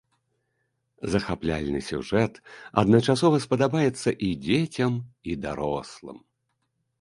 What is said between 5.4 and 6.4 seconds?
дарослым.